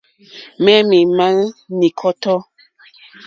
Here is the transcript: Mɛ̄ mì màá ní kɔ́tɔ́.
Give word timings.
Mɛ̄ 0.63 0.79
mì 0.89 0.99
màá 1.17 1.29
ní 1.77 1.87
kɔ́tɔ́. 1.99 2.37